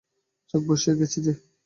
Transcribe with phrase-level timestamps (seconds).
[0.49, 1.33] চোখ বসিয়া গেছে যে।